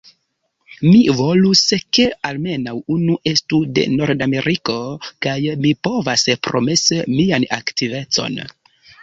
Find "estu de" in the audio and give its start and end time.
3.33-3.83